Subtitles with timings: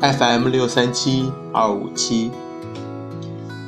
[0.00, 2.30] FM 六三七二五七，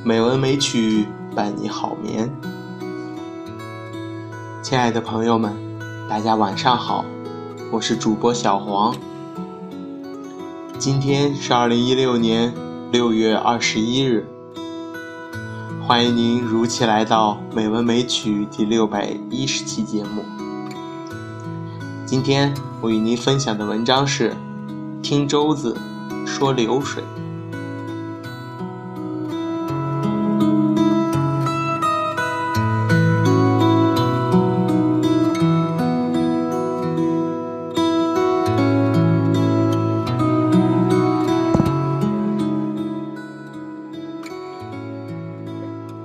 [0.02, 1.06] 美文美曲
[1.36, 2.30] 伴你好眠。
[4.62, 5.54] 亲爱的朋友们，
[6.08, 7.04] 大家晚上好，
[7.70, 8.96] 我是主播小黄。
[10.78, 12.50] 今天是二零一六年
[12.90, 14.26] 六月二十一日，
[15.86, 20.24] 欢迎您如期来到《美文美曲》第六百一十期节目。
[22.06, 24.30] 今天我与您分享的文章是
[25.02, 25.76] 《听舟子
[26.26, 27.02] 说流水》。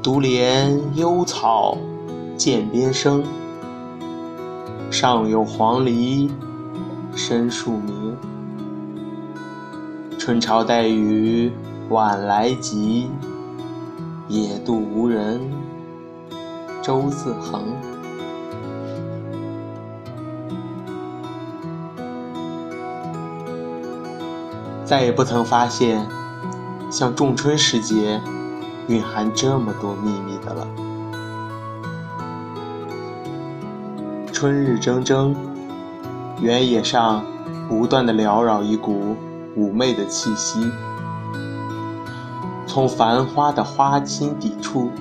[0.03, 1.77] 独怜幽草
[2.37, 3.23] 涧边生，
[4.89, 6.29] 上有黄鹂
[7.13, 7.96] 深树鸣。
[10.27, 11.49] 春潮带雨
[11.87, 13.09] 晚来急，
[14.27, 15.39] 野渡无人
[16.83, 17.63] 舟自横。
[24.83, 26.05] 再也不曾发现，
[26.91, 28.19] 像仲春时节。
[28.89, 30.67] 蕴含这么多秘密的了。
[34.33, 35.33] 春日铮铮，
[36.41, 37.23] 原野上
[37.69, 39.15] 不断的缭绕一股
[39.55, 40.71] 妩媚的气息，
[42.65, 44.91] 从繁花的花心底处，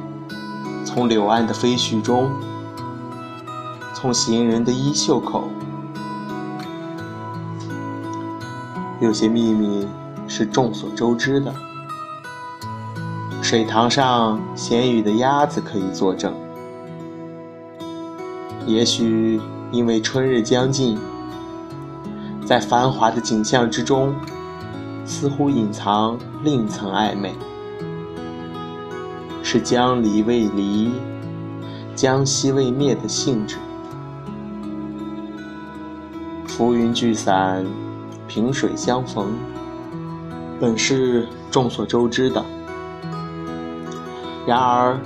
[0.84, 2.30] 从柳岸的飞絮中，
[3.94, 5.44] 从行人的衣袖口，
[9.00, 9.86] 有些秘密
[10.28, 11.52] 是众所周知的。
[13.42, 16.34] 水塘上闲鱼的鸭子可以作证。
[18.66, 19.40] 也许
[19.70, 20.98] 因为春日将近，
[22.44, 24.12] 在繁华的景象之中，
[25.06, 27.32] 似乎隐藏另一层暧昧，
[29.42, 30.90] 是将离未离，
[31.94, 33.56] 将熄未灭的性质。
[36.46, 37.64] 浮云聚散，
[38.26, 39.32] 萍水相逢，
[40.58, 42.44] 本是众所周知的。
[44.44, 44.98] 然而，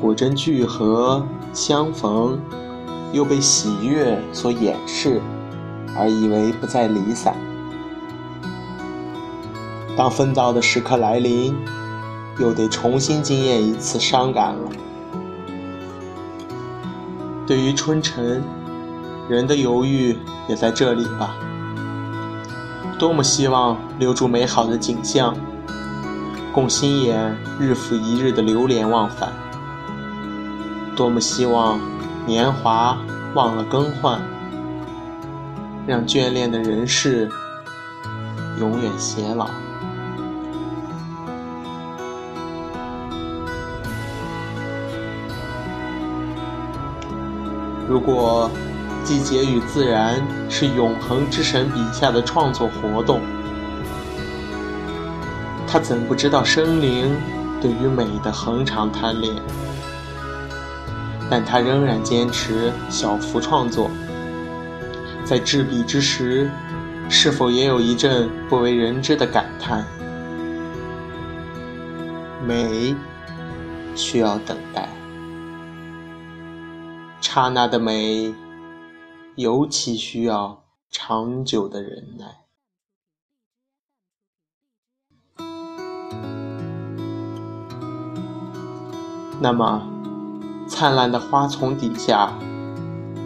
[0.00, 2.40] 果真聚合相逢，
[3.12, 5.20] 又被喜悦所掩饰，
[5.96, 7.36] 而以为不再离散。
[9.96, 11.56] 当奋斗的时刻来临，
[12.38, 14.70] 又得重新经验一次伤感了。
[17.46, 18.42] 对于春晨，
[19.28, 20.16] 人的犹豫
[20.48, 21.36] 也在这里吧。
[22.98, 25.36] 多么希望留住美好的景象。
[26.52, 29.32] 供心眼日复一日的流连忘返，
[30.94, 31.80] 多么希望
[32.26, 32.96] 年华
[33.34, 34.20] 忘了更换，
[35.84, 37.28] 让眷恋的人世
[38.60, 39.50] 永远偕老。
[47.88, 48.50] 如果
[49.04, 53.20] 季节与自然是永恒之神笔下的创作活动。
[55.66, 57.14] 他怎不知道生灵
[57.60, 59.34] 对于美的恒常贪恋？
[61.28, 63.90] 但他仍然坚持小幅创作。
[65.24, 66.50] 在执笔之时，
[67.08, 69.84] 是否也有一阵不为人知的感叹？
[72.46, 72.94] 美
[73.94, 74.88] 需要等待，
[77.26, 78.32] 刹那的美
[79.34, 82.44] 尤其需要长久的忍耐。
[89.40, 89.82] 那么，
[90.68, 92.32] 灿烂的花丛底下，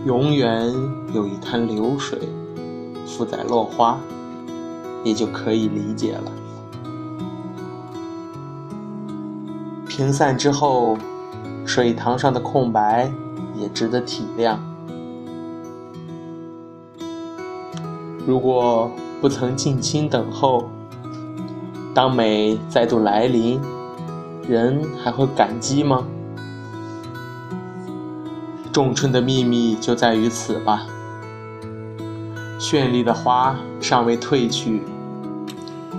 [0.07, 0.73] 永远
[1.13, 2.19] 有一滩流水，
[3.05, 3.99] 负载落花，
[5.05, 6.33] 也就可以理解了。
[9.87, 10.97] 平散之后，
[11.67, 13.13] 水塘上的空白
[13.61, 14.57] 也值得体谅。
[18.27, 18.91] 如果
[19.21, 20.69] 不曾静心等候，
[21.95, 23.61] 当美再度来临。
[24.49, 26.07] 人还会感激吗？
[28.73, 30.87] 仲春的秘密就在于此吧。
[32.59, 34.83] 绚丽的花尚未褪去，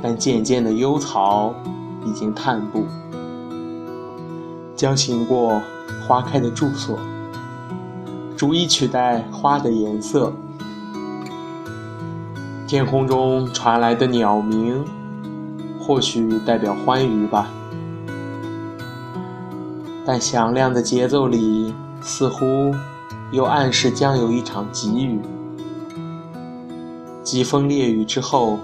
[0.01, 1.53] 但渐渐的幽草
[2.03, 2.85] 已经探步，
[4.75, 5.61] 将行过
[6.07, 6.97] 花开的住所，
[8.39, 10.31] 逐一取代花的颜色。
[12.65, 14.85] 天空中传来的鸟鸣，
[15.77, 17.49] 或许代表欢愉吧。
[20.05, 22.73] 但响亮的节奏里，似乎
[23.33, 25.19] 又暗示将有一场急雨。
[27.21, 28.57] 疾风烈雨之后，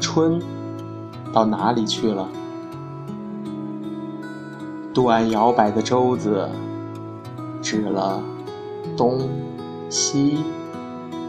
[0.00, 0.42] 春
[1.32, 2.26] 到哪里去了？
[4.92, 6.48] 渡岸摇摆的舟子，
[7.62, 8.20] 指了
[9.00, 9.30] 东、
[9.88, 10.44] 西、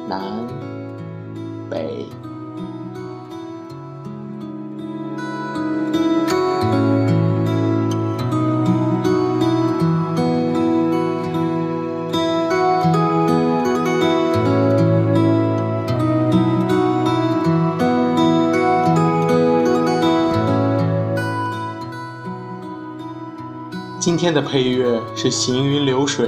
[0.10, 0.46] 南、
[1.70, 2.06] 北。
[23.98, 26.28] 今天的配乐是《行云流水》，